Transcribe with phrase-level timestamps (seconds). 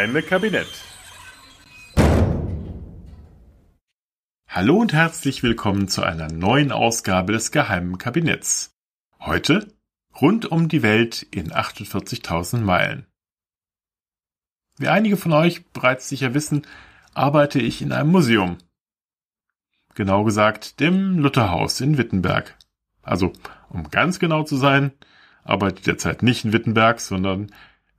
[0.00, 0.66] Geheime Kabinett.
[4.48, 8.74] Hallo und herzlich willkommen zu einer neuen Ausgabe des geheimen Kabinetts.
[9.18, 9.70] Heute
[10.18, 13.08] rund um die Welt in 48.000 Meilen.
[14.78, 16.66] Wie einige von euch bereits sicher wissen,
[17.12, 18.56] arbeite ich in einem Museum.
[19.96, 22.56] Genau gesagt dem Lutherhaus in Wittenberg.
[23.02, 23.34] Also,
[23.68, 24.92] um ganz genau zu sein,
[25.44, 27.52] arbeite derzeit nicht in Wittenberg, sondern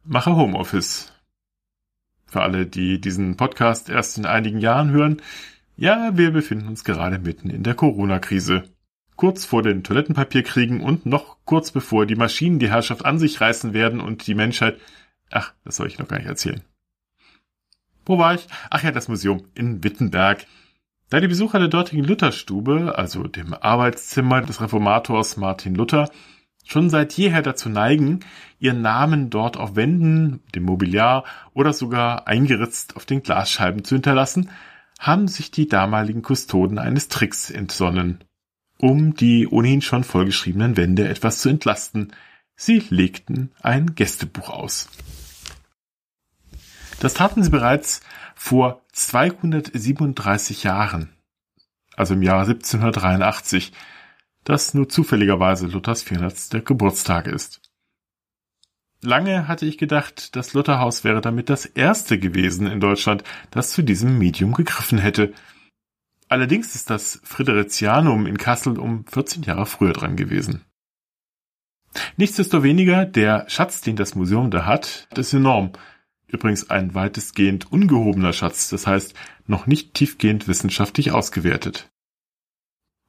[0.04, 1.14] mache Homeoffice.
[2.32, 5.22] Für alle, die diesen Podcast erst in einigen Jahren hören,
[5.76, 8.64] ja, wir befinden uns gerade mitten in der Corona-Krise.
[9.18, 13.74] Kurz vor den Toilettenpapierkriegen und noch kurz bevor die Maschinen die Herrschaft an sich reißen
[13.74, 14.80] werden und die Menschheit.
[15.30, 16.62] Ach, das soll ich noch gar nicht erzählen.
[18.06, 18.48] Wo war ich?
[18.70, 20.46] Ach ja, das Museum in Wittenberg.
[21.10, 26.10] Da die Besucher der dortigen Lutherstube, also dem Arbeitszimmer des Reformators Martin Luther,
[26.66, 28.22] schon seit jeher dazu neigen,
[28.60, 31.24] ihren Namen dort auf Wänden, dem Mobiliar
[31.54, 34.50] oder sogar eingeritzt auf den Glasscheiben zu hinterlassen,
[35.00, 38.24] haben sich die damaligen Kustoden eines Tricks entsonnen,
[38.78, 42.14] um die ohnehin schon vollgeschriebenen Wände etwas zu entlasten.
[42.56, 44.90] Sie legten ein Gästebuch aus.
[47.00, 48.02] Das taten sie bereits
[48.36, 51.10] vor 237 Jahren,
[51.96, 53.74] also im Jahr 1783,
[54.44, 56.66] das nur zufälligerweise Luthers 400.
[56.66, 57.62] Geburtstag ist.
[59.04, 63.82] Lange hatte ich gedacht, das Lutherhaus wäre damit das erste gewesen in Deutschland, das zu
[63.82, 65.34] diesem Medium gegriffen hätte.
[66.28, 70.64] Allerdings ist das Friderizianum in Kassel um 14 Jahre früher dran gewesen.
[72.16, 75.74] Nichtsdestoweniger, der Schatz, den das Museum da hat, ist enorm.
[76.28, 79.14] Übrigens ein weitestgehend ungehobener Schatz, das heißt
[79.48, 81.91] noch nicht tiefgehend wissenschaftlich ausgewertet.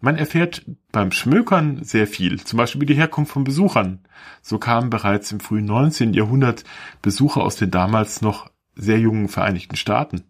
[0.05, 4.01] Man erfährt beim Schmökern sehr viel, zum Beispiel die Herkunft von Besuchern.
[4.43, 6.13] So kamen bereits im frühen 19.
[6.13, 6.65] Jahrhundert
[7.03, 10.25] Besucher aus den damals noch sehr jungen Vereinigten Staaten.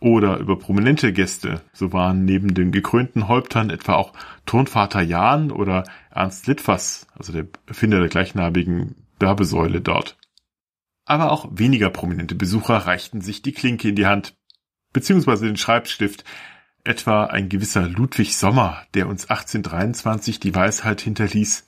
[0.00, 1.60] Oder über prominente Gäste.
[1.72, 4.14] So waren neben den gekrönten Häuptern etwa auch
[4.46, 10.18] Turnvater Jahn oder Ernst Litfass, also der Erfinder der gleichnamigen Werbesäule dort.
[11.04, 14.34] Aber auch weniger prominente Besucher reichten sich die Klinke in die Hand,
[14.92, 16.24] beziehungsweise den Schreibstift,
[16.88, 21.64] etwa ein gewisser Ludwig Sommer, der uns 1823 die Weisheit hinterließ,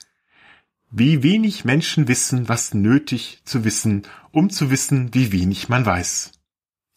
[0.90, 6.32] wie wenig Menschen wissen, was nötig zu wissen, um zu wissen, wie wenig man weiß.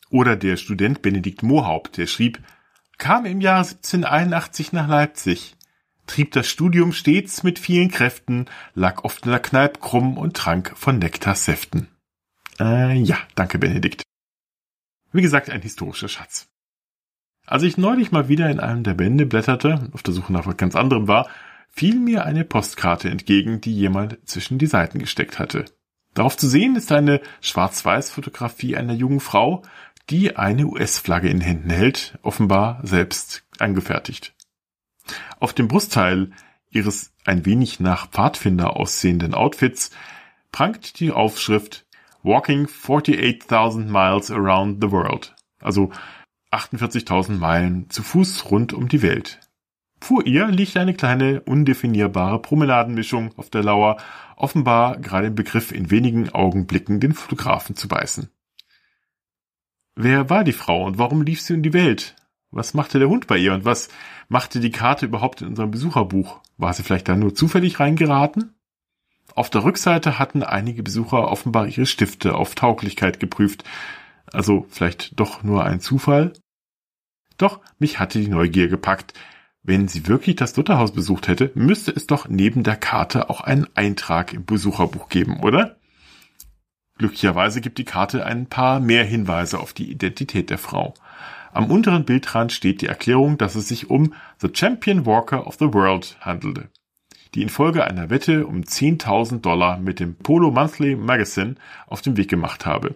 [0.10, 2.40] Oder der Student Benedikt Mohaupt, der schrieb,
[2.98, 5.56] kam im Jahr 1781 nach Leipzig,
[6.08, 10.74] trieb das Studium stets mit vielen Kräften, lag oft in der Kneipe krumm und trank
[10.76, 11.88] von Nektarsäften.
[12.60, 14.04] Äh, ja, danke Benedikt.
[15.12, 16.53] Wie gesagt, ein historischer Schatz.
[17.46, 20.58] Als ich neulich mal wieder in einem der Bände blätterte, auf der Suche nach was
[20.58, 21.28] ganz anderem war,
[21.70, 25.66] fiel mir eine Postkarte entgegen, die jemand zwischen die Seiten gesteckt hatte.
[26.14, 29.64] Darauf zu sehen ist eine Schwarz-Weiß-Fotografie einer jungen Frau,
[30.10, 34.34] die eine US-Flagge in Händen hält, offenbar selbst angefertigt.
[35.40, 36.32] Auf dem Brustteil
[36.70, 39.92] ihres ein wenig nach Pfadfinder aussehenden Outfits
[40.52, 41.86] prangt die Aufschrift
[42.22, 45.36] Walking 48.000 Miles Around the World.
[45.60, 45.92] Also
[46.54, 49.40] 48.000 Meilen zu Fuß rund um die Welt.
[50.00, 53.98] Vor ihr liegt eine kleine, undefinierbare Promenadenmischung auf der Lauer,
[54.36, 58.30] offenbar gerade im Begriff, in wenigen Augenblicken den Fotografen zu beißen.
[59.96, 62.16] Wer war die Frau und warum lief sie um die Welt?
[62.52, 63.90] Was machte der Hund bei ihr und was
[64.28, 66.42] machte die Karte überhaupt in unserem Besucherbuch?
[66.58, 68.54] War sie vielleicht da nur zufällig reingeraten?
[69.36, 73.64] Auf der Rückseite hatten einige Besucher offenbar ihre Stifte auf Tauglichkeit geprüft.
[74.34, 76.34] Also vielleicht doch nur ein Zufall?
[77.38, 79.14] Doch mich hatte die Neugier gepackt.
[79.62, 83.68] Wenn sie wirklich das Lutherhaus besucht hätte, müsste es doch neben der Karte auch einen
[83.76, 85.78] Eintrag im Besucherbuch geben, oder?
[86.98, 90.94] Glücklicherweise gibt die Karte ein paar mehr Hinweise auf die Identität der Frau.
[91.54, 95.74] Am unteren Bildrand steht die Erklärung, dass es sich um The Champion Walker of the
[95.74, 96.70] World handelte
[97.36, 101.56] die infolge einer Wette um 10.000 Dollar mit dem Polo Monthly Magazine
[101.88, 102.94] auf den Weg gemacht habe.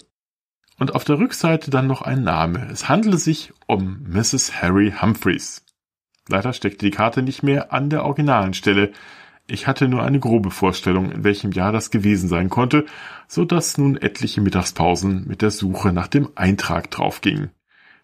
[0.80, 2.68] Und auf der Rückseite dann noch ein Name.
[2.72, 4.62] Es handele sich um Mrs.
[4.62, 5.66] Harry Humphreys.
[6.30, 8.92] Leider steckte die Karte nicht mehr an der originalen Stelle.
[9.48, 12.86] Ich hatte nur eine grobe Vorstellung, in welchem Jahr das gewesen sein konnte,
[13.28, 17.52] so dass nun etliche Mittagspausen mit der Suche nach dem Eintrag draufgingen.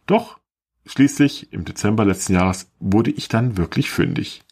[0.06, 0.40] Doch
[0.86, 4.43] schließlich im Dezember letzten Jahres wurde ich dann wirklich fündig.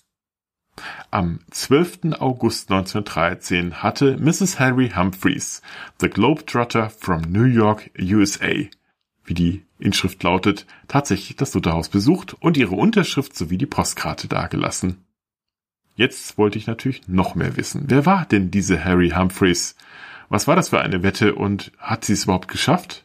[1.12, 2.14] Am 12.
[2.20, 4.60] August 1913 hatte Mrs.
[4.60, 5.62] Harry Humphreys,
[6.00, 8.54] The Globetrotter from New York, USA,
[9.26, 15.04] wie die Inschrift lautet, tatsächlich das Lutherhaus besucht und ihre Unterschrift sowie die Postkarte dagelassen.
[15.96, 17.86] Jetzt wollte ich natürlich noch mehr wissen.
[17.88, 19.76] Wer war denn diese Harry Humphreys?
[20.30, 23.04] Was war das für eine Wette und hat sie es überhaupt geschafft?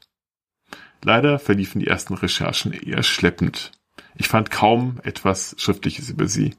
[1.02, 3.72] Leider verliefen die ersten Recherchen eher schleppend.
[4.14, 6.54] Ich fand kaum etwas Schriftliches über sie.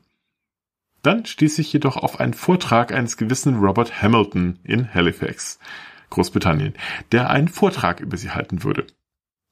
[1.08, 5.58] Dann stieß ich jedoch auf einen Vortrag eines gewissen Robert Hamilton in Halifax,
[6.10, 6.74] Großbritannien,
[7.14, 8.86] der einen Vortrag über sie halten würde.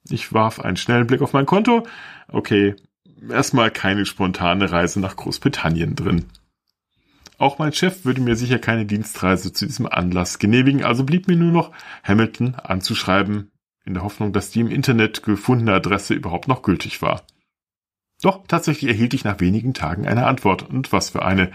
[0.09, 1.87] Ich warf einen schnellen Blick auf mein Konto.
[2.27, 2.75] Okay,
[3.29, 6.25] erstmal keine spontane Reise nach Großbritannien drin.
[7.37, 11.37] Auch mein Chef würde mir sicher keine Dienstreise zu diesem Anlass genehmigen, also blieb mir
[11.37, 11.71] nur noch
[12.03, 13.49] Hamilton anzuschreiben,
[13.85, 17.25] in der Hoffnung, dass die im Internet gefundene Adresse überhaupt noch gültig war.
[18.25, 20.67] Doch tatsächlich erhielt ich nach wenigen Tagen eine Antwort.
[20.67, 21.51] Und was für eine.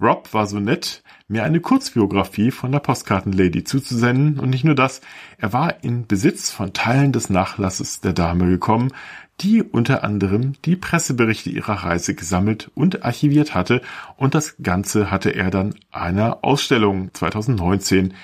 [0.00, 5.00] Rob war so nett, mir eine Kurzbiografie von der Postkartenlady zuzusenden und nicht nur das,
[5.38, 8.92] er war in Besitz von Teilen des Nachlasses der Dame gekommen,
[9.40, 13.82] die unter anderem die Presseberichte ihrer Reise gesammelt und archiviert hatte
[14.16, 18.14] und das Ganze hatte er dann einer Ausstellung 2019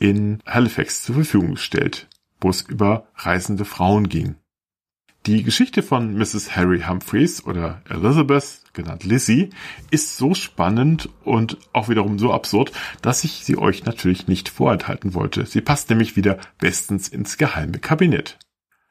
[0.00, 2.08] in Halifax zur Verfügung gestellt,
[2.40, 4.36] wo es über reisende Frauen ging.
[5.28, 6.56] Die Geschichte von Mrs.
[6.56, 9.50] Harry Humphreys oder Elizabeth, genannt Lizzie,
[9.90, 12.72] ist so spannend und auch wiederum so absurd,
[13.02, 15.44] dass ich sie euch natürlich nicht vorenthalten wollte.
[15.44, 18.38] Sie passt nämlich wieder bestens ins geheime Kabinett.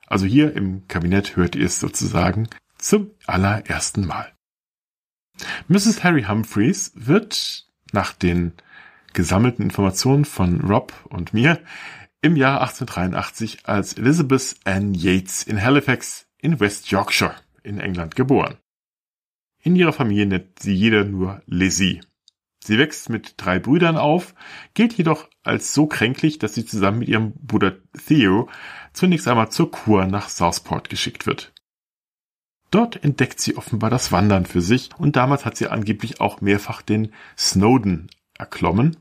[0.05, 2.47] Also hier im Kabinett hört ihr es sozusagen
[2.77, 4.31] zum allerersten Mal.
[5.69, 6.03] Mrs.
[6.03, 8.53] Harry Humphreys wird nach den
[9.11, 11.59] gesammelten Informationen von Rob und mir
[12.21, 18.57] im Jahr 1883 als Elizabeth Ann Yates in Halifax in West Yorkshire in England geboren.
[19.61, 22.01] In ihrer Familie nennt sie jeder nur Lizzie.
[22.63, 24.33] Sie wächst mit drei Brüdern auf,
[24.73, 28.49] gilt jedoch als so kränklich, dass sie zusammen mit ihrem Bruder Theo
[28.93, 31.53] zunächst einmal zur Kur nach Southport geschickt wird.
[32.71, 36.81] Dort entdeckt sie offenbar das Wandern für sich und damals hat sie angeblich auch mehrfach
[36.81, 38.97] den Snowden erklommen,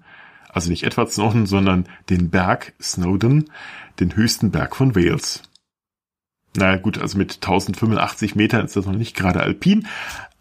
[0.48, 3.50] also nicht Edward Snowden, sondern den Berg Snowden,
[3.98, 5.42] den höchsten Berg von Wales.
[6.56, 9.86] Naja gut, also mit 1085 Metern ist das noch nicht gerade alpin,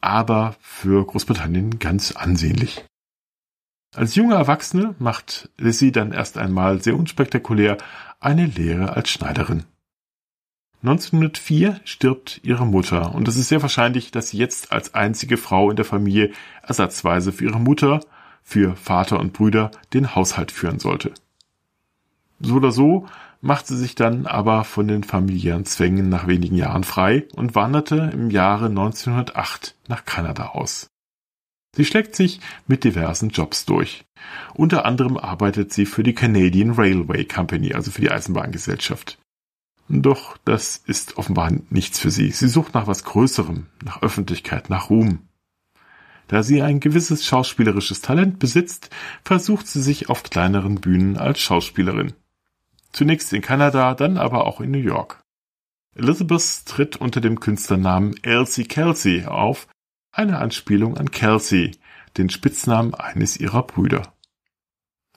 [0.02, 2.86] aber für Großbritannien ganz ansehnlich.
[3.96, 7.78] Als junge Erwachsene macht Lizzie dann erst einmal sehr unspektakulär
[8.20, 9.64] eine Lehre als Schneiderin.
[10.84, 15.72] 1904 stirbt ihre Mutter und es ist sehr wahrscheinlich, dass sie jetzt als einzige Frau
[15.72, 18.02] in der Familie ersatzweise für ihre Mutter,
[18.44, 21.14] für Vater und Brüder den Haushalt führen sollte.
[22.40, 23.08] So oder so
[23.46, 28.10] macht sie sich dann aber von den familiären Zwängen nach wenigen Jahren frei und wanderte
[28.12, 30.88] im Jahre 1908 nach Kanada aus.
[31.76, 34.04] Sie schlägt sich mit diversen Jobs durch.
[34.56, 39.20] Unter anderem arbeitet sie für die Canadian Railway Company, also für die Eisenbahngesellschaft.
[39.90, 42.32] Doch das ist offenbar nichts für sie.
[42.32, 45.20] Sie sucht nach was Größerem, nach Öffentlichkeit, nach Ruhm.
[46.28, 48.90] Da sie ein gewisses schauspielerisches Talent besitzt,
[49.24, 52.14] versucht sie sich auf kleineren Bühnen als Schauspielerin.
[52.96, 55.22] Zunächst in Kanada, dann aber auch in New York.
[55.96, 59.68] Elizabeth tritt unter dem Künstlernamen Elsie Kelsey auf,
[60.14, 61.72] eine Anspielung an Kelsey,
[62.16, 64.14] den Spitznamen eines ihrer Brüder.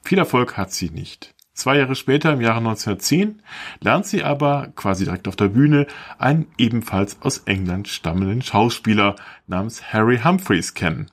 [0.02, 1.36] Viel Erfolg hat sie nicht.
[1.54, 3.42] Zwei Jahre später, im Jahre 1910,
[3.78, 5.86] lernt sie aber quasi direkt auf der Bühne
[6.18, 9.14] einen ebenfalls aus England stammenden Schauspieler
[9.46, 11.12] namens Harry Humphreys kennen.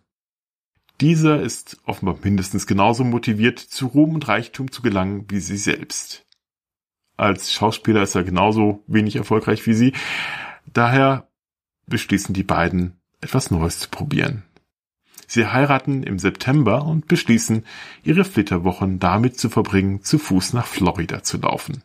[1.00, 6.25] Dieser ist offenbar mindestens genauso motiviert, zu Ruhm und Reichtum zu gelangen wie sie selbst
[7.18, 9.94] als Schauspieler ist er genauso wenig erfolgreich wie sie.
[10.66, 11.28] Daher
[11.88, 14.44] beschließen die beiden, etwas Neues zu probieren.
[15.28, 17.66] Sie heiraten im September und beschließen,
[18.04, 21.84] ihre Flitterwochen damit zu verbringen, zu Fuß nach Florida zu laufen.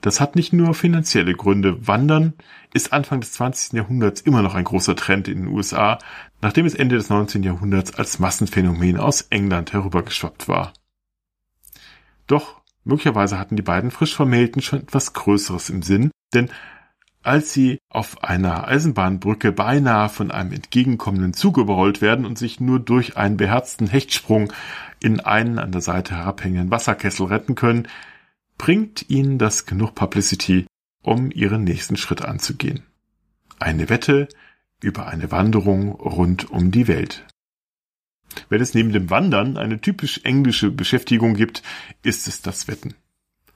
[0.00, 1.86] Das hat nicht nur finanzielle Gründe.
[1.86, 2.34] Wandern
[2.72, 3.72] ist Anfang des 20.
[3.72, 5.98] Jahrhunderts immer noch ein großer Trend in den USA,
[6.40, 7.42] nachdem es Ende des 19.
[7.42, 10.72] Jahrhunderts als Massenphänomen aus England herübergeschwappt war.
[12.26, 12.59] Doch
[12.90, 16.50] Möglicherweise hatten die beiden frisch Vermählten schon etwas Größeres im Sinn, denn
[17.22, 22.80] als sie auf einer Eisenbahnbrücke beinahe von einem entgegenkommenden Zug überrollt werden und sich nur
[22.80, 24.52] durch einen beherzten Hechtsprung
[25.00, 27.86] in einen an der Seite herabhängenden Wasserkessel retten können,
[28.58, 30.66] bringt ihnen das genug Publicity,
[31.04, 32.82] um ihren nächsten Schritt anzugehen.
[33.60, 34.26] Eine Wette
[34.82, 37.24] über eine Wanderung rund um die Welt.
[38.48, 41.62] Wenn es neben dem Wandern eine typisch englische Beschäftigung gibt,
[42.02, 42.94] ist es das Wetten.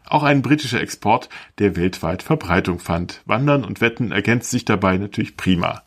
[0.06, 1.28] Auch ein britischer Export,
[1.58, 3.22] der weltweit Verbreitung fand.
[3.24, 5.82] Wandern und Wetten ergänzt sich dabei natürlich prima.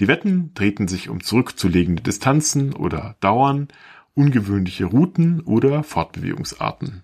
[0.00, 3.68] Die Wetten drehten sich um zurückzulegende Distanzen oder Dauern,
[4.14, 7.02] ungewöhnliche Routen oder Fortbewegungsarten.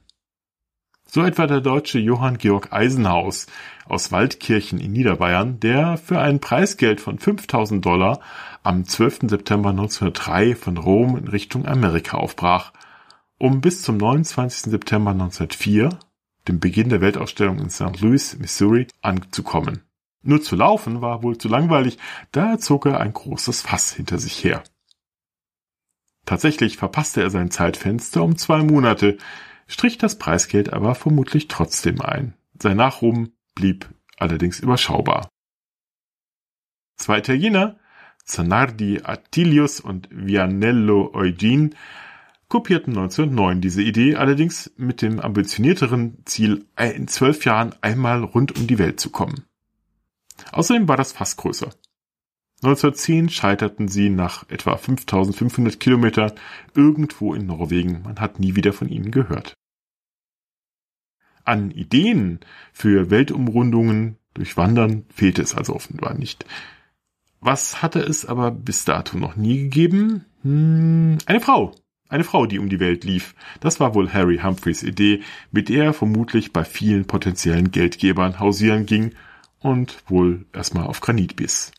[1.06, 3.46] So etwa der deutsche Johann Georg Eisenhaus
[3.86, 8.20] aus Waldkirchen in Niederbayern, der für ein Preisgeld von 5000 Dollar
[8.62, 9.28] am 12.
[9.28, 12.72] September 1903 von Rom in Richtung Amerika aufbrach,
[13.38, 14.72] um bis zum 29.
[14.72, 15.90] September 1904
[16.48, 18.00] dem Beginn der Weltausstellung in St.
[18.00, 19.82] Louis, Missouri, anzukommen.
[20.22, 21.98] Nur zu laufen war wohl zu langweilig,
[22.32, 24.62] da zog er ein großes Fass hinter sich her.
[26.24, 29.18] Tatsächlich verpasste er sein Zeitfenster um zwei Monate,
[29.66, 32.34] strich das Preisgeld aber vermutlich trotzdem ein.
[32.60, 35.28] Sein Nachruhm blieb allerdings überschaubar.
[36.96, 37.78] Zwei Italiener,
[38.24, 41.70] Zanardi Attilius und Vianello Eugene,
[42.48, 48.66] kopierten 1909 diese Idee, allerdings mit dem ambitionierteren Ziel, in zwölf Jahren einmal rund um
[48.66, 49.44] die Welt zu kommen.
[50.52, 51.70] Außerdem war das Fass größer.
[52.66, 56.32] 1910 scheiterten sie nach etwa 5500 Kilometern
[56.74, 58.02] irgendwo in Norwegen.
[58.02, 59.54] Man hat nie wieder von ihnen gehört.
[61.44, 62.40] An Ideen
[62.72, 66.44] für Weltumrundungen durch Wandern fehlte es also offenbar nicht.
[67.40, 70.24] Was hatte es aber bis dato noch nie gegeben?
[70.42, 71.72] Hm, eine Frau.
[72.08, 73.36] Eine Frau, die um die Welt lief.
[73.60, 78.86] Das war wohl Harry Humphreys Idee, mit der er vermutlich bei vielen potenziellen Geldgebern hausieren
[78.86, 79.12] ging
[79.60, 81.72] und wohl erstmal auf Granit biss.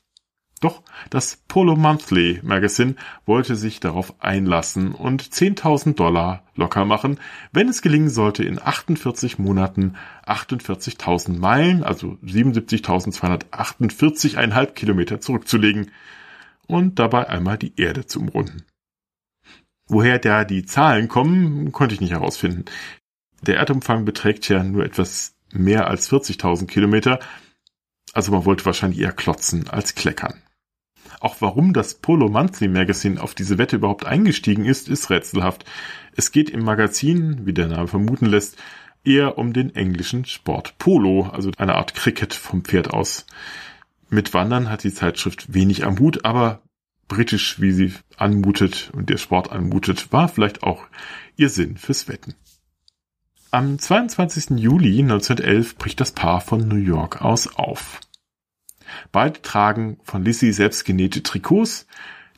[0.60, 2.96] Doch das Polo Monthly Magazine
[3.26, 7.20] wollte sich darauf einlassen und 10.000 Dollar locker machen,
[7.52, 9.96] wenn es gelingen sollte, in 48 Monaten
[10.26, 15.92] 48.000 Meilen, also 77.248,5 Kilometer zurückzulegen
[16.66, 18.64] und dabei einmal die Erde zu umrunden.
[19.88, 22.66] Woher da die Zahlen kommen, konnte ich nicht herausfinden.
[23.44, 27.20] Der Erdumfang beträgt ja nur etwas mehr als 40.000 Kilometer,
[28.14, 30.42] also man wollte wahrscheinlich eher klotzen als kleckern.
[31.20, 35.66] Auch warum das Polo Monthly Magazine auf diese Wette überhaupt eingestiegen ist, ist rätselhaft.
[36.16, 38.58] Es geht im Magazin, wie der Name vermuten lässt,
[39.04, 43.26] eher um den englischen Sport Polo, also eine Art Cricket vom Pferd aus.
[44.10, 46.62] Mit Wandern hat die Zeitschrift wenig am Hut, aber
[47.08, 50.86] britisch, wie sie anmutet und der Sport anmutet, war vielleicht auch
[51.36, 52.36] ihr Sinn fürs Wetten.
[53.52, 54.60] Am 22.
[54.60, 58.02] Juli 1911 bricht das Paar von New York aus auf.
[59.12, 61.88] Beide tragen von Lissy selbst genähte Trikots,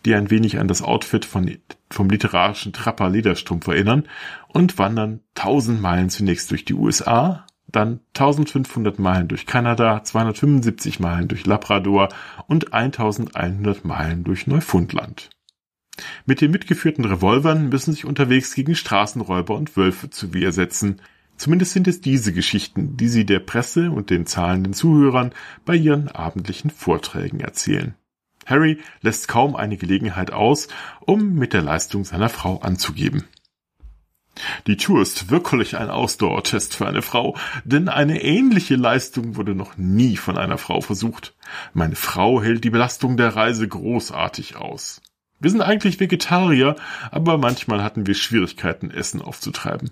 [0.06, 1.58] die ein wenig an das Outfit von,
[1.90, 4.08] vom literarischen Trapper Lederstrumpf erinnern
[4.48, 11.28] und wandern 1000 Meilen zunächst durch die USA, dann 1500 Meilen durch Kanada, 275 Meilen
[11.28, 12.10] durch Labrador
[12.48, 15.30] und 1100 Meilen durch Neufundland.
[16.26, 21.02] Mit den mitgeführten Revolvern müssen sich unterwegs gegen Straßenräuber und Wölfe zu Wehr setzen,
[21.40, 25.32] Zumindest sind es diese Geschichten, die sie der Presse und den zahlenden Zuhörern
[25.64, 27.96] bei ihren abendlichen Vorträgen erzählen.
[28.46, 30.68] Harry lässt kaum eine Gelegenheit aus,
[31.00, 33.24] um mit der Leistung seiner Frau anzugeben.
[34.68, 39.78] Die Tour ist wirklich ein Ausdauertest für eine Frau, denn eine ähnliche Leistung wurde noch
[39.78, 41.38] nie von einer Frau versucht.
[41.74, 45.02] Meine Frau hält die Belastung der Reise großartig aus.
[45.40, 46.76] Wir sind eigentlich Vegetarier,
[47.12, 49.92] aber manchmal hatten wir Schwierigkeiten, Essen aufzutreiben.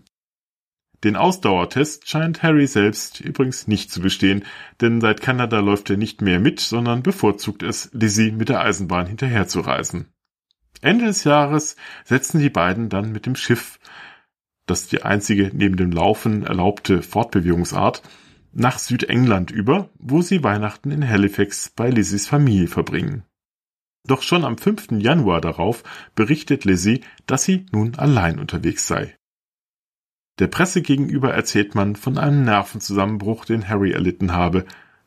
[1.03, 4.45] Den Ausdauertest scheint Harry selbst übrigens nicht zu bestehen,
[4.81, 9.05] denn seit Kanada läuft er nicht mehr mit, sondern bevorzugt es, Lizzie mit der Eisenbahn
[9.05, 10.07] hinterherzureisen.
[10.81, 13.79] Ende des Jahres setzen die beiden dann mit dem Schiff,
[14.65, 18.01] das die einzige neben dem Laufen erlaubte Fortbewegungsart,
[18.51, 23.23] nach Südengland über, wo sie Weihnachten in Halifax bei Lizzies Familie verbringen.
[24.07, 24.99] Doch schon am 5.
[24.99, 25.83] Januar darauf
[26.15, 29.16] berichtet Lizzie, dass sie nun allein unterwegs sei.
[30.39, 34.65] Der Presse gegenüber erzählt man von einem Nervenzusammenbruch, den Harry erlitten habe.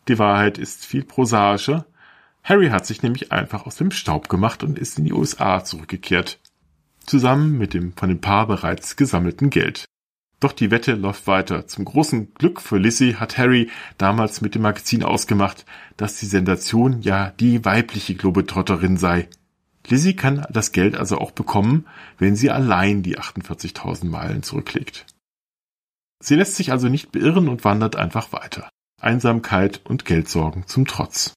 [0.09, 1.87] Die Wahrheit ist viel prosaischer.
[2.43, 6.41] Harry hat sich nämlich einfach aus dem Staub gemacht und ist in die USA zurückgekehrt.
[7.07, 9.85] Zusammen mit dem von dem Paar bereits gesammelten Geld.
[10.41, 11.67] Doch die Wette läuft weiter.
[11.67, 13.69] Zum großen Glück für Lissy hat Harry
[13.99, 19.29] damals mit dem Magazin ausgemacht, dass die Sensation ja die weibliche Globetrotterin sei.
[19.87, 21.87] Lizzie kann das Geld also auch bekommen,
[22.19, 25.05] wenn sie allein die 48.000 Meilen zurücklegt.
[26.23, 28.69] Sie lässt sich also nicht beirren und wandert einfach weiter.
[29.01, 31.35] Einsamkeit und Geldsorgen zum Trotz.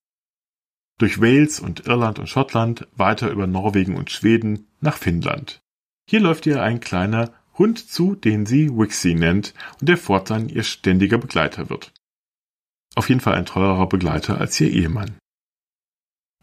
[1.00, 5.62] Durch Wales und Irland und Schottland, weiter über Norwegen und Schweden nach Finnland.
[6.08, 10.64] Hier läuft ihr ein kleiner Hund zu, den sie Wixie nennt und der fortan ihr
[10.64, 11.94] ständiger Begleiter wird.
[12.96, 15.18] Auf jeden Fall ein teurerer Begleiter als ihr Ehemann.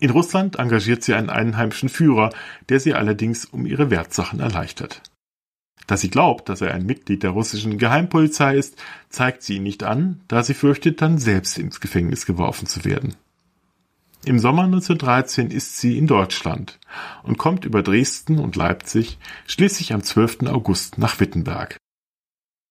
[0.00, 2.30] In Russland engagiert sie einen einheimischen Führer,
[2.68, 5.02] der sie allerdings um ihre Wertsachen erleichtert.
[5.90, 9.82] Dass sie glaubt, dass er ein Mitglied der russischen Geheimpolizei ist, zeigt sie ihn nicht
[9.82, 13.16] an, da sie fürchtet, dann selbst ins Gefängnis geworfen zu werden.
[14.25, 16.78] Im Sommer 1913 ist sie in Deutschland
[17.25, 19.18] und kommt über Dresden und Leipzig
[19.49, 20.47] schließlich am 12.
[20.47, 21.76] August nach Wittenberg.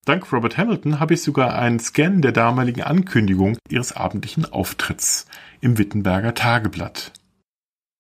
[0.05, 5.25] Dank Robert Hamilton habe ich sogar einen Scan der damaligen Ankündigung ihres abendlichen Auftritts
[5.59, 7.11] im Wittenberger Tageblatt.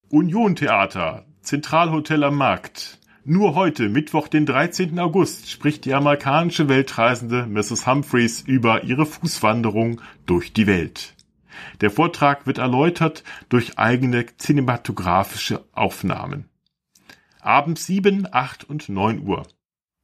[0.07, 2.98] Union Theater, Zentralhotel am Markt,
[3.31, 4.97] Nur heute, Mittwoch, den 13.
[4.97, 7.85] August, spricht die amerikanische Weltreisende Mrs.
[7.85, 11.13] Humphreys über ihre Fußwanderung durch die Welt.
[11.81, 16.49] Der Vortrag wird erläutert durch eigene cinematografische Aufnahmen.
[17.39, 19.45] Abends 7, 8 und 9 Uhr.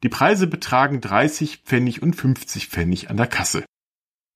[0.03, 3.65] Die Preise betragen 30 Pfennig und 50 Pfennig an der Kasse.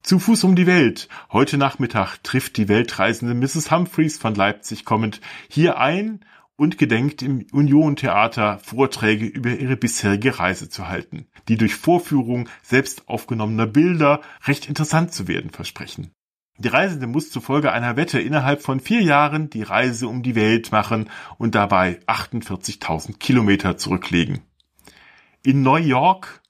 [0.01, 1.09] Zu Fuß um die Welt.
[1.31, 3.69] Heute Nachmittag trifft die Weltreisende Mrs.
[3.69, 6.21] Humphreys von Leipzig kommend hier ein
[6.59, 12.49] und gedenkt im Union Theater Vorträge über ihre bisherige Reise zu halten, die durch Vorführung
[12.61, 16.11] selbst aufgenommener Bilder recht interessant zu werden versprechen.
[16.57, 20.73] Die Reisende muss zufolge einer Wette innerhalb von vier Jahren die Reise um die Welt
[20.73, 24.41] machen und dabei 48.000 Kilometer zurücklegen.
[25.41, 26.41] In New York,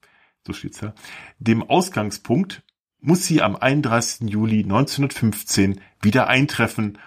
[0.48, 0.96] so steht's ja,
[1.38, 2.64] dem Ausgangspunkt,
[3.00, 4.28] muss sie am 31.
[4.28, 6.98] Juli 1915 wieder eintreffen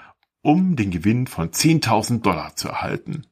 [0.43, 3.27] um den Gewinn von 10.000 Dollar zu erhalten.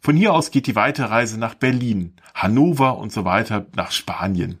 [0.00, 4.58] Von hier aus geht die Weiterreise nach Berlin, Hannover und so weiter nach Spanien.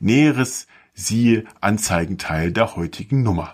[0.00, 3.52] Näheres siehe Anzeigenteil der heutigen Nummer.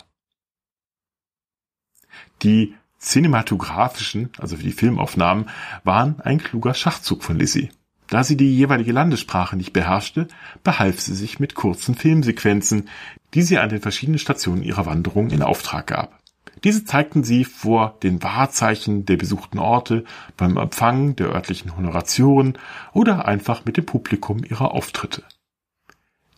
[2.41, 5.49] Die cinematografischen, also für die Filmaufnahmen,
[5.83, 7.69] waren ein kluger Schachzug von Lizzie.
[8.07, 10.27] Da sie die jeweilige Landessprache nicht beherrschte,
[10.63, 12.89] behalf sie sich mit kurzen Filmsequenzen,
[13.33, 16.18] die sie an den verschiedenen Stationen ihrer Wanderung in Auftrag gab.
[16.63, 20.03] Diese zeigten sie vor den Wahrzeichen der besuchten Orte,
[20.35, 22.57] beim Empfang der örtlichen Honoratioren
[22.93, 25.23] oder einfach mit dem Publikum ihrer Auftritte.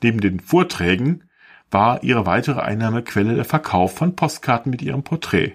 [0.04, 1.24] Neben den Vorträgen
[1.72, 5.54] war ihre weitere Einnahmequelle der Verkauf von Postkarten mit ihrem Porträt.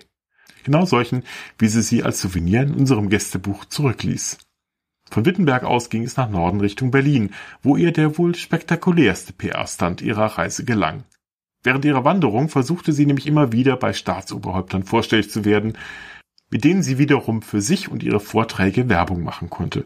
[0.64, 1.22] Genau solchen,
[1.58, 4.38] wie sie sie als Souvenir in unserem Gästebuch zurückließ.
[5.08, 10.02] Von Wittenberg aus ging es nach Norden Richtung Berlin, wo ihr der wohl spektakulärste PR-Stand
[10.02, 11.04] ihrer Reise gelang.
[11.66, 15.76] Während ihrer Wanderung versuchte sie nämlich immer wieder bei Staatsoberhäuptern vorstellig zu werden,
[16.48, 19.84] mit denen sie wiederum für sich und ihre Vorträge Werbung machen konnte.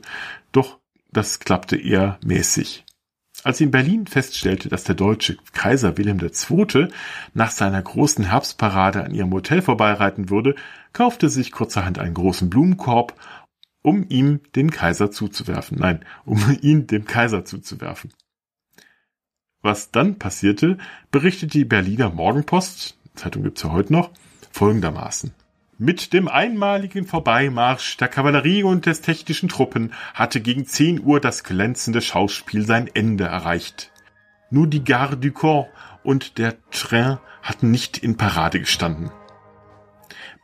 [0.53, 0.79] Doch
[1.11, 2.85] das klappte eher mäßig.
[3.45, 6.89] Als sie in Berlin feststellte, dass der deutsche Kaiser Wilhelm II.
[7.33, 10.57] nach seiner großen Herbstparade an ihrem Hotel vorbeireiten würde,
[10.93, 13.15] kaufte sie sich kurzerhand einen großen Blumenkorb,
[13.81, 15.79] um ihm den Kaiser zuzuwerfen.
[15.79, 18.13] Nein, um ihn dem Kaiser zuzuwerfen.
[19.63, 20.79] Was dann passierte,
[21.11, 24.11] berichtet die Berliner Morgenpost, Zeitung gibt's ja heute noch,
[24.53, 25.35] folgendermaßen.
[25.77, 31.45] Mit dem einmaligen Vorbeimarsch der Kavallerie und des technischen Truppen hatte gegen 10 Uhr das
[31.45, 33.91] glänzende Schauspiel sein Ende erreicht.
[34.51, 35.69] Nur die Gare du Corps
[36.03, 39.11] und der Train hatten nicht in Parade gestanden.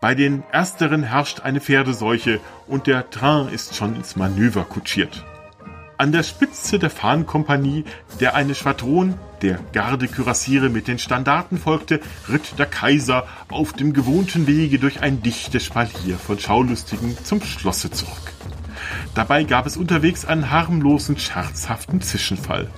[0.01, 5.25] Bei den ersteren herrscht eine Pferdeseuche und der Train ist schon ins Manöver kutschiert.
[5.99, 7.85] An der Spitze der Fahnenkompanie,
[8.21, 14.47] der eine Schwadron der Gardekürassiere mit den Standarten folgte, ritt der Kaiser auf dem gewohnten
[14.47, 18.33] Wege durch ein dichtes Spalier von Schaulustigen zum Schlosse zurück.
[19.15, 22.69] Dabei gab es unterwegs einen harmlosen, scherzhaften Zwischenfall.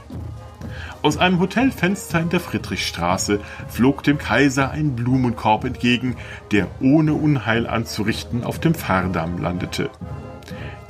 [1.03, 6.17] Aus einem Hotelfenster in der Friedrichstraße flog dem Kaiser ein Blumenkorb entgegen,
[6.53, 9.91] der ohne Unheil anzurichten auf dem Fahrdamm landete.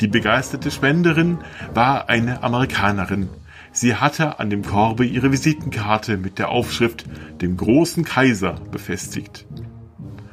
[0.01, 1.39] Die begeisterte Spenderin
[1.75, 3.29] war eine Amerikanerin.
[3.73, 7.05] Sie hatte an dem Korbe ihre Visitenkarte mit der Aufschrift
[7.41, 9.45] dem großen Kaiser befestigt.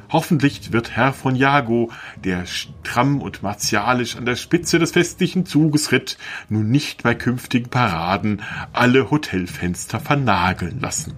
[0.10, 1.92] Hoffentlich wird Herr von Jago,
[2.24, 7.70] der stramm und martialisch an der Spitze des festlichen Zuges ritt, nun nicht bei künftigen
[7.70, 11.18] Paraden alle Hotelfenster vernageln lassen.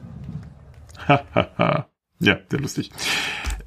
[1.05, 1.88] Hahaha.
[2.19, 2.91] ja, sehr lustig.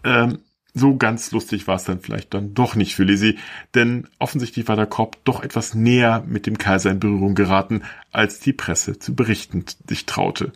[0.05, 0.39] Ähm,
[0.75, 3.39] so ganz lustig war es dann vielleicht dann doch nicht für Lizzie,
[3.75, 8.41] denn offensichtlich war der Korb doch etwas näher mit dem Kaiser in Berührung geraten, als
[8.41, 10.53] die Presse zu berichten sich traute.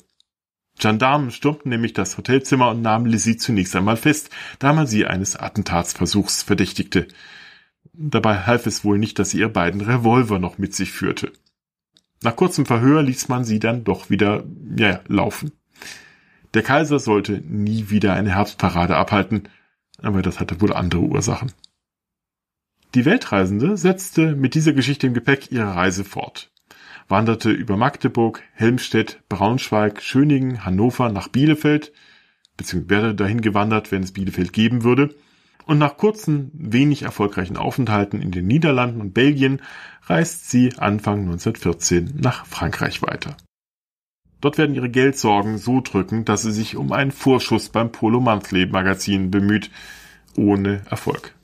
[0.78, 5.36] Gendarmen stürmten nämlich das Hotelzimmer und nahmen Lizzie zunächst einmal fest, da man sie eines
[5.36, 7.06] Attentatsversuchs verdächtigte.
[7.92, 11.32] Dabei half es wohl nicht, dass sie ihr beiden Revolver noch mit sich führte.
[12.22, 14.44] Nach kurzem Verhör ließ man sie dann doch wieder,
[14.76, 15.52] ja, laufen.
[16.54, 19.48] Der Kaiser sollte nie wieder eine Herbstparade abhalten,
[20.02, 21.52] aber das hatte wohl andere Ursachen.
[22.94, 26.52] Die Weltreisende setzte mit dieser Geschichte im Gepäck ihre Reise fort,
[27.08, 31.92] wanderte über Magdeburg, Helmstedt, Braunschweig, Schöningen, Hannover nach Bielefeld,
[32.56, 35.14] beziehungsweise wäre dahin gewandert, wenn es Bielefeld geben würde,
[35.66, 39.62] und nach kurzen, wenig erfolgreichen Aufenthalten in den Niederlanden und Belgien
[40.02, 43.36] reist sie Anfang 1914 nach Frankreich weiter.
[44.44, 48.66] Dort werden ihre Geldsorgen so drückend, dass sie sich um einen Vorschuss beim Polo Monthly
[48.66, 49.70] Magazin bemüht,
[50.36, 51.34] ohne Erfolg.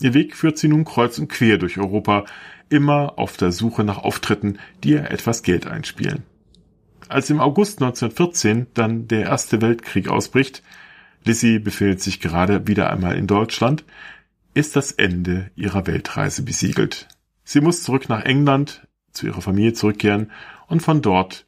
[0.00, 2.24] Ihr Weg führt sie nun kreuz und quer durch Europa,
[2.68, 6.22] immer auf der Suche nach Auftritten, die ihr etwas Geld einspielen.
[7.08, 10.62] Als im August 1914 dann der Erste Weltkrieg ausbricht,
[11.24, 13.84] Lizzie befindet sich gerade wieder einmal in Deutschland,
[14.54, 17.08] ist das Ende ihrer Weltreise besiegelt.
[17.42, 20.30] Sie muss zurück nach England, zu ihrer Familie zurückkehren
[20.68, 21.46] und von dort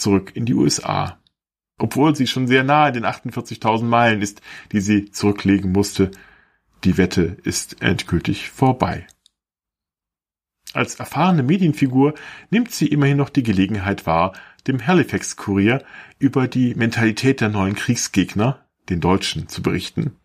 [0.00, 1.18] zurück in die USA.
[1.78, 6.10] Obwohl sie schon sehr nahe den 48.000 Meilen ist, die sie zurücklegen musste.
[6.84, 9.06] Die Wette ist endgültig vorbei.
[10.72, 12.14] Als erfahrene Medienfigur
[12.50, 14.34] nimmt sie immerhin noch die Gelegenheit wahr,
[14.66, 15.82] dem Halifax-Kurier
[16.18, 20.16] über die Mentalität der neuen Kriegsgegner, den Deutschen, zu berichten.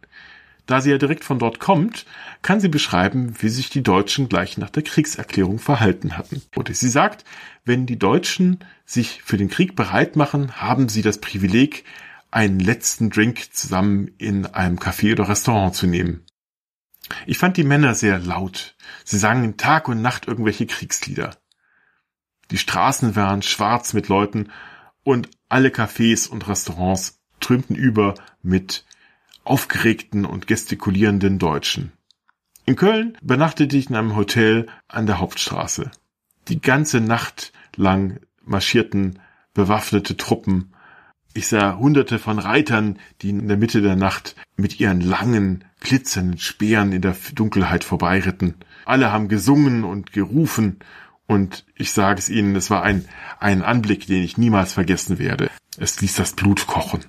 [0.65, 2.05] Da sie ja direkt von dort kommt,
[2.41, 6.41] kann sie beschreiben, wie sich die Deutschen gleich nach der Kriegserklärung verhalten hatten.
[6.55, 7.23] Oder sie sagt,
[7.65, 11.83] wenn die Deutschen sich für den Krieg bereit machen, haben sie das Privileg,
[12.31, 16.25] einen letzten Drink zusammen in einem Café oder Restaurant zu nehmen.
[17.25, 18.75] Ich fand die Männer sehr laut.
[19.03, 21.37] Sie sangen Tag und Nacht irgendwelche Kriegslieder.
[22.51, 24.51] Die Straßen waren schwarz mit Leuten
[25.03, 28.85] und alle Cafés und Restaurants trümten über mit
[29.45, 31.91] aufgeregten und gestikulierenden Deutschen.
[32.65, 35.91] In Köln übernachtete ich in einem Hotel an der Hauptstraße.
[36.47, 39.19] Die ganze Nacht lang marschierten
[39.53, 40.73] bewaffnete Truppen.
[41.33, 46.39] Ich sah hunderte von Reitern, die in der Mitte der Nacht mit ihren langen, glitzernden
[46.39, 48.55] Speeren in der Dunkelheit vorbeiritten.
[48.85, 50.79] Alle haben gesungen und gerufen,
[51.27, 53.05] und ich sage es Ihnen, es war ein,
[53.39, 55.49] ein Anblick, den ich niemals vergessen werde.
[55.77, 57.03] Es ließ das Blut kochen.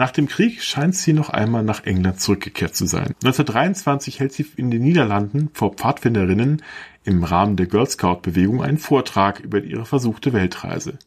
[0.00, 3.08] Nach dem Krieg scheint sie noch einmal nach England zurückgekehrt zu sein.
[3.22, 6.62] 1923 hält sie in den Niederlanden vor Pfadfinderinnen
[7.04, 10.98] im Rahmen der Girl Scout Bewegung einen Vortrag über ihre versuchte Weltreise.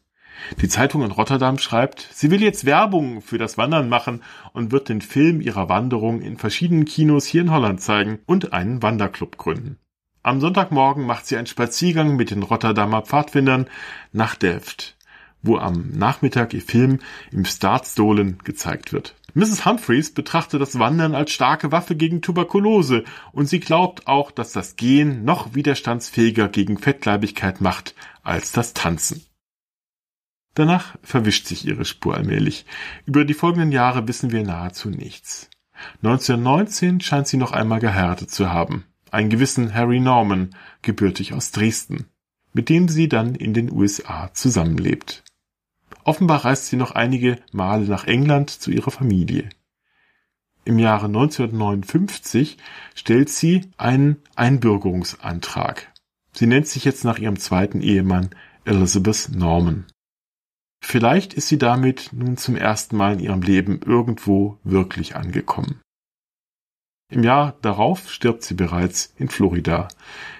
[0.60, 4.88] Die Zeitung in Rotterdam schreibt, sie will jetzt Werbung für das Wandern machen und wird
[4.88, 9.80] den Film ihrer Wanderung in verschiedenen Kinos hier in Holland zeigen und einen Wanderclub gründen.
[10.22, 13.66] Am Sonntagmorgen macht sie einen Spaziergang mit den Rotterdamer Pfadfindern
[14.12, 14.93] nach Delft
[15.44, 16.98] wo am Nachmittag ihr Film
[17.30, 19.14] im Startstolen gezeigt wird.
[19.34, 19.66] Mrs.
[19.66, 24.76] Humphreys betrachtet das Wandern als starke Waffe gegen Tuberkulose und sie glaubt auch, dass das
[24.76, 29.24] Gehen noch widerstandsfähiger gegen Fettleibigkeit macht als das Tanzen.
[30.54, 32.64] Danach verwischt sich ihre Spur allmählich.
[33.06, 35.50] Über die folgenden Jahre wissen wir nahezu nichts.
[36.02, 38.84] 1919 scheint sie noch einmal geheiratet zu haben.
[39.10, 42.06] Einen gewissen Harry Norman, gebürtig aus Dresden,
[42.52, 45.23] mit dem sie dann in den USA zusammenlebt.
[46.04, 49.48] Offenbar reist sie noch einige Male nach England zu ihrer Familie.
[50.66, 52.58] Im Jahre 1959
[52.94, 55.92] stellt sie einen Einbürgerungsantrag.
[56.32, 58.30] Sie nennt sich jetzt nach ihrem zweiten Ehemann
[58.64, 59.86] Elizabeth Norman.
[60.82, 65.80] Vielleicht ist sie damit nun zum ersten Mal in ihrem Leben irgendwo wirklich angekommen.
[67.10, 69.88] Im Jahr darauf stirbt sie bereits in Florida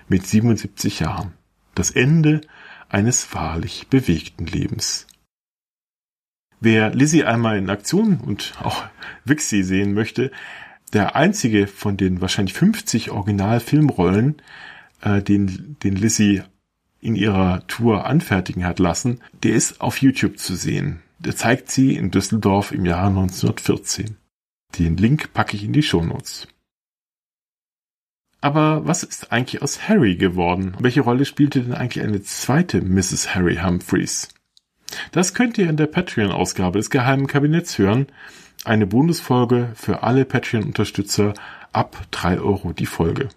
[0.09, 1.33] mit 77 Jahren.
[1.75, 2.41] Das Ende
[2.89, 5.07] eines wahrlich bewegten Lebens.
[6.65, 8.87] Wer Lizzie einmal in Aktion und auch
[9.27, 10.31] Wixie sehen möchte,
[10.95, 14.41] der einzige von den wahrscheinlich 50 Original-Filmrollen,
[15.03, 16.43] äh, den, den Lizzie
[17.03, 21.03] in ihrer Tour anfertigen hat lassen, der ist auf YouTube zu sehen.
[21.19, 24.17] Der zeigt sie in Düsseldorf im Jahre 1914.
[24.79, 26.49] Den Link packe ich in die Shownotes.
[28.41, 30.75] Aber was ist eigentlich aus Harry geworden?
[30.79, 33.35] Welche Rolle spielte denn eigentlich eine zweite Mrs.
[33.35, 34.31] Harry Humphreys?
[35.13, 38.07] Das könnt ihr in der Patreon-Ausgabe des Geheimen Kabinetts hören.
[38.65, 41.35] Eine Bonusfolge für alle Patreon-Unterstützer
[41.73, 43.29] ab drei Euro die Folge.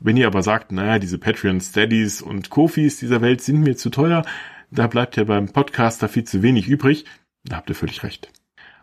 [0.00, 4.24] Wenn ihr aber sagt, naja, diese Patreon-Steadies und Kofis dieser Welt sind mir zu teuer,
[4.70, 7.04] da bleibt ja beim Podcaster viel zu wenig übrig,
[7.44, 8.30] da habt ihr völlig recht.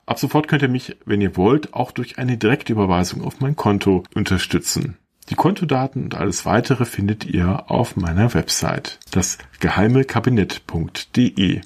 [0.05, 4.03] Ab sofort könnt ihr mich, wenn ihr wollt, auch durch eine Direktüberweisung auf mein Konto
[4.13, 4.97] unterstützen.
[5.29, 11.61] Die Kontodaten und alles weitere findet ihr auf meiner Website, das geheimekabinett.de.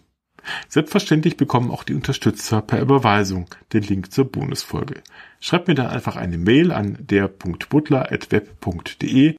[0.67, 5.01] Selbstverständlich bekommen auch die Unterstützer per Überweisung den Link zur Bonusfolge.
[5.39, 9.35] Schreibt mir dann einfach eine Mail an der.butler.web.de.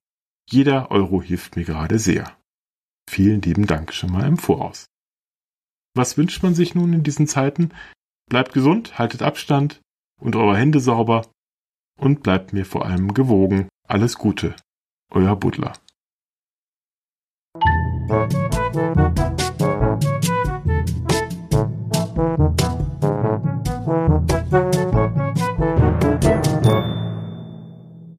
[0.49, 2.37] Jeder Euro hilft mir gerade sehr.
[3.09, 4.87] Vielen lieben Dank schon mal im Voraus.
[5.95, 7.71] Was wünscht man sich nun in diesen Zeiten?
[8.29, 9.81] Bleibt gesund, haltet Abstand
[10.21, 11.27] und eure Hände sauber
[11.99, 13.69] und bleibt mir vor allem gewogen.
[13.89, 14.55] Alles Gute.
[15.13, 15.73] Euer Butler.